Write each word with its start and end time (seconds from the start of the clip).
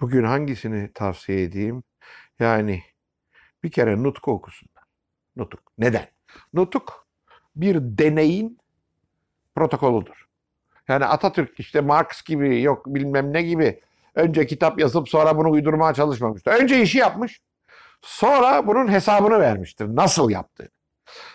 Bugün 0.00 0.24
hangisini 0.24 0.92
tavsiye 0.92 1.42
edeyim? 1.42 1.82
Yani 2.38 2.82
bir 3.62 3.70
kere 3.70 4.02
Nutuk'u 4.02 4.32
okusunlar. 4.32 4.84
Nutuk. 5.36 5.60
Neden? 5.78 6.08
Nutuk 6.52 7.06
bir 7.56 7.76
deneyin 7.80 8.58
protokolüdür. 9.54 10.26
Yani 10.88 11.04
Atatürk 11.04 11.60
işte 11.60 11.80
Marx 11.80 12.22
gibi 12.22 12.62
yok 12.62 12.86
bilmem 12.86 13.32
ne 13.32 13.42
gibi 13.42 13.80
önce 14.14 14.46
kitap 14.46 14.80
yazıp 14.80 15.08
sonra 15.08 15.36
bunu 15.36 15.50
uydurmaya 15.50 15.94
çalışmamıştır. 15.94 16.52
Önce 16.52 16.82
işi 16.82 16.98
yapmış. 16.98 17.40
Sonra 18.02 18.66
bunun 18.66 18.88
hesabını 18.88 19.40
vermiştir. 19.40 19.86
Nasıl 19.96 20.30
yaptığını. 20.30 20.68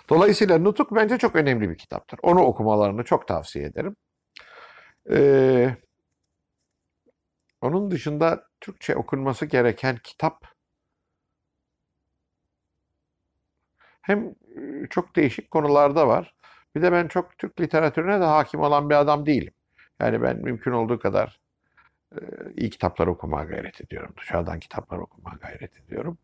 Dolayısıyla 0.09 0.57
Nutuk 0.57 0.95
bence 0.95 1.18
çok 1.18 1.36
önemli 1.36 1.70
bir 1.70 1.77
kitaptır. 1.77 2.20
Onu 2.23 2.41
okumalarını 2.41 3.04
çok 3.04 3.27
tavsiye 3.27 3.66
ederim. 3.66 3.95
Ee, 5.11 5.75
onun 7.61 7.91
dışında 7.91 8.47
Türkçe 8.66 8.95
okunması 8.95 9.45
gereken 9.45 9.98
kitap 10.03 10.45
hem 14.02 14.35
çok 14.90 15.16
değişik 15.16 15.52
konularda 15.52 16.07
var. 16.07 16.35
Bir 16.76 16.81
de 16.81 16.91
ben 16.91 17.07
çok 17.07 17.38
Türk 17.38 17.62
literatürüne 17.62 18.20
de 18.20 18.23
hakim 18.23 18.59
olan 18.59 18.90
bir 18.90 18.95
adam 18.95 19.26
değilim. 19.26 19.54
Yani 19.99 20.21
ben 20.21 20.38
mümkün 20.38 20.71
olduğu 20.71 20.99
kadar 20.99 21.40
iyi 22.57 22.70
kitaplar 22.70 23.07
okumaya 23.07 23.45
gayret 23.45 23.81
ediyorum. 23.81 24.13
Dışarıdan 24.21 24.59
kitaplar 24.59 24.98
okumaya 24.98 25.38
gayret 25.41 25.79
ediyorum. 25.79 26.18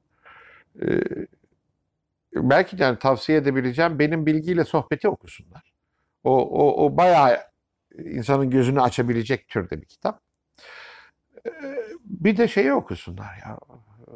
Belki 2.36 2.78
de 2.78 2.84
yani 2.84 3.00
tavsiye 3.00 3.38
edebileceğim 3.38 4.00
benim 4.00 4.26
bilgiyle 4.26 4.64
sohbeti 4.64 5.10
okusunlar. 5.10 5.74
O, 6.24 6.50
o, 6.50 6.86
o 6.86 6.98
bayağı 6.98 7.38
insanın 8.00 8.50
gözünü 8.50 8.82
açabilecek 8.82 9.48
türde 9.48 9.82
bir 9.82 9.86
kitap. 9.86 10.22
Bir 12.04 12.38
de 12.38 12.48
şeyi 12.48 12.74
okusunlar 12.74 13.38
ya. 13.46 13.58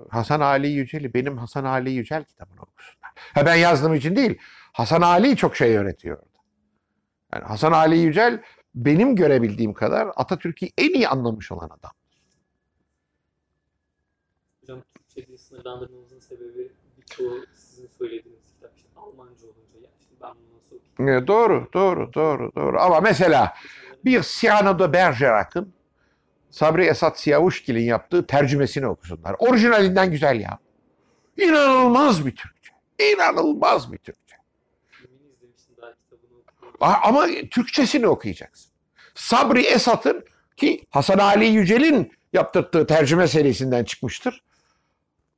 Hasan 0.10 0.40
Ali 0.40 0.68
Yücel'i, 0.68 1.14
benim 1.14 1.38
Hasan 1.38 1.64
Ali 1.64 1.92
Yücel 1.92 2.24
kitabını 2.24 2.62
okusunlar. 2.62 3.12
Ha 3.34 3.46
ben 3.46 3.56
yazdığım 3.56 3.94
için 3.94 4.16
değil. 4.16 4.38
Hasan 4.74 5.02
Ali 5.02 5.36
çok 5.38 5.56
şey 5.56 5.78
öğretiyor. 5.78 6.18
Yani 7.34 7.44
Hasan 7.44 7.72
Ali 7.72 7.98
Yücel 7.98 8.44
benim 8.76 9.16
görebildiğim 9.16 9.74
kadar 9.74 10.08
Atatürk'ü 10.16 10.68
en 10.78 10.94
iyi 10.94 11.08
anlamış 11.08 11.52
olan 11.52 11.70
adam. 11.70 11.92
Hocam 14.62 14.82
Türkçe 14.96 15.28
dil 15.28 15.38
sınırlandırmamızın 15.38 16.20
sebebi 16.20 16.72
birçoğu 16.98 17.46
sizin 17.54 17.88
söylediğiniz 17.88 18.46
kitap 18.54 18.72
işte 18.76 18.90
Almanca 18.96 19.48
olunca 19.48 19.80
ya 19.84 19.90
işte 20.00 20.14
ben 20.22 20.32
bunu 20.36 20.58
nasıl 20.58 20.76
okuyayım? 20.94 21.24
E, 21.24 21.28
Doğru, 21.28 21.70
doğru, 21.74 22.14
doğru, 22.14 22.52
doğru. 22.56 22.82
Ama 22.82 23.00
mesela 23.02 23.54
bir 24.06 24.22
Cyrano 24.22 24.80
de 24.80 24.94
Bergerac'ın 24.94 25.74
Sabri 26.56 26.86
Esat 26.86 27.20
Siyavuşgil'in 27.20 27.84
yaptığı 27.84 28.28
tercümesini 28.28 28.88
okusunlar. 28.88 29.36
Orijinalinden 29.40 30.12
güzel 30.12 30.40
ya. 30.40 30.60
İnanılmaz 31.38 32.26
bir 32.26 32.36
Türkçe. 32.36 32.72
İnanılmaz 33.00 33.92
bir 33.92 33.98
Türkçe. 33.98 34.36
Ama 36.82 37.28
Türkçesini 37.52 38.08
okuyacaksın. 38.08 38.72
Sabri 39.16 39.62
Esat'ın 39.62 40.26
ki 40.58 40.86
Hasan 40.90 41.18
Ali 41.18 41.46
Yücel'in 41.46 42.12
yaptırttığı 42.34 42.88
tercüme 42.88 43.28
serisinden 43.28 43.84
çıkmıştır. 43.84 44.44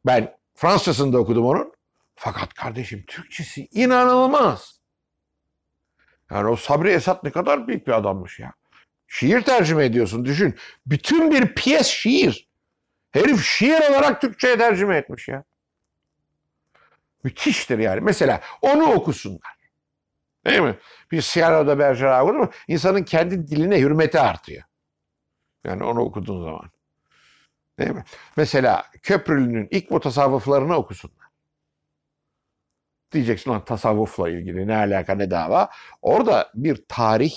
Ben 0.05 0.37
Fransızcasını 0.55 1.13
da 1.13 1.17
okudum 1.17 1.45
onun. 1.45 1.73
Fakat 2.15 2.53
kardeşim 2.53 3.03
Türkçesi 3.07 3.67
inanılmaz. 3.71 4.79
Yani 6.31 6.49
o 6.49 6.55
Sabri 6.55 6.89
Esat 6.89 7.23
ne 7.23 7.31
kadar 7.31 7.67
büyük 7.67 7.87
bir 7.87 7.91
adammış 7.91 8.39
ya. 8.39 8.53
Şiir 9.07 9.41
tercüme 9.41 9.85
ediyorsun 9.85 10.25
düşün. 10.25 10.55
Bütün 10.85 11.31
bir 11.31 11.55
piyes 11.55 11.87
şiir. 11.87 12.49
Herif 13.11 13.45
şiir 13.45 13.89
olarak 13.89 14.21
Türkçe'ye 14.21 14.57
tercüme 14.57 14.97
etmiş 14.97 15.27
ya. 15.27 15.43
Müthiştir 17.23 17.79
yani. 17.79 18.01
Mesela 18.01 18.41
onu 18.61 18.93
okusunlar. 18.93 19.57
Değil 20.45 20.61
mi? 20.61 20.77
Bir 21.11 21.21
Sierra 21.21 21.67
de 21.67 21.79
Bergerac 21.79 22.23
okudun 22.23 22.39
mu? 22.39 22.51
İnsanın 22.67 23.03
kendi 23.03 23.47
diline 23.47 23.79
hürmeti 23.79 24.19
artıyor. 24.19 24.63
Yani 25.63 25.83
onu 25.83 25.99
okuduğun 25.99 26.43
zaman. 26.43 26.71
Değil 27.79 27.91
mi? 27.91 28.03
Mesela 28.37 28.85
Köprülü'nün 29.03 29.67
ilk 29.71 29.91
mutasavvıflarını 29.91 30.75
okusunlar. 30.75 31.27
Diyeceksin 33.11 33.51
lan 33.51 33.65
tasavvufla 33.65 34.29
ilgili 34.29 34.67
ne 34.67 34.75
alaka 34.75 35.15
ne 35.15 35.31
dava. 35.31 35.69
Orada 36.01 36.51
bir 36.53 36.85
tarih 36.87 37.33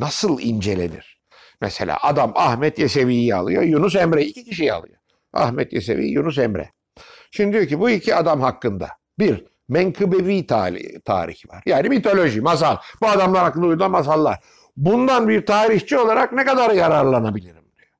nasıl 0.00 0.40
incelenir? 0.40 1.20
Mesela 1.60 1.98
adam 2.02 2.32
Ahmet 2.34 2.78
Yesevi'yi 2.78 3.34
alıyor, 3.34 3.62
Yunus 3.62 3.96
Emre 3.96 4.24
iki 4.24 4.44
kişiyi 4.44 4.72
alıyor. 4.72 4.96
Ahmet 5.32 5.72
Yesevi, 5.72 6.06
Yunus 6.06 6.38
Emre. 6.38 6.72
Şimdi 7.30 7.52
diyor 7.52 7.66
ki 7.66 7.80
bu 7.80 7.90
iki 7.90 8.14
adam 8.14 8.40
hakkında 8.40 8.88
bir 9.18 9.44
menkıbevi 9.68 10.46
tali- 10.46 11.00
tarih 11.00 11.50
var. 11.50 11.62
Yani 11.66 11.88
mitoloji, 11.88 12.40
masal. 12.40 12.76
Bu 13.02 13.06
adamlar 13.08 13.42
hakkında 13.42 13.66
uyduran 13.66 13.90
masallar. 13.90 14.38
Bundan 14.76 15.28
bir 15.28 15.46
tarihçi 15.46 15.98
olarak 15.98 16.32
ne 16.32 16.44
kadar 16.44 16.70
yararlanabilirim 16.70 17.64
diyor. 17.76 17.90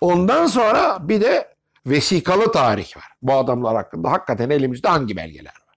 Ondan 0.00 0.46
sonra 0.46 1.08
bir 1.08 1.20
de 1.20 1.54
vesikalı 1.86 2.52
tarih 2.52 2.96
var. 2.96 3.04
Bu 3.22 3.32
adamlar 3.34 3.76
hakkında 3.76 4.10
hakikaten 4.10 4.50
elimizde 4.50 4.88
hangi 4.88 5.16
belgeler 5.16 5.54
var. 5.66 5.76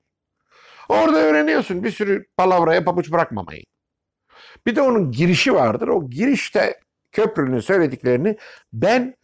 Orada 0.89 1.17
öğreniyorsun 1.17 1.83
bir 1.83 1.91
sürü 1.91 2.25
palavraya 2.37 2.83
pabuç 2.83 3.11
bırakmamayı. 3.11 3.63
Bir 4.65 4.75
de 4.75 4.81
onun 4.81 5.11
girişi 5.11 5.53
vardır. 5.53 5.87
O 5.87 6.09
girişte 6.09 6.79
köprünün 7.11 7.59
söylediklerini 7.59 8.37
ben 8.73 9.15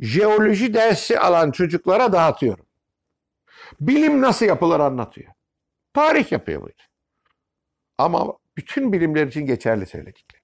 jeoloji 0.00 0.74
dersi 0.74 1.18
alan 1.18 1.50
çocuklara 1.50 2.12
dağıtıyorum. 2.12 2.66
Bilim 3.80 4.20
nasıl 4.20 4.46
yapılır 4.46 4.80
anlatıyor. 4.80 5.32
Tarih 5.94 6.32
yapıyor 6.32 6.62
bu. 6.62 6.68
Ama 7.98 8.38
bütün 8.56 8.92
bilimler 8.92 9.26
için 9.26 9.46
geçerli 9.46 9.86
söyledikleri. 9.86 10.43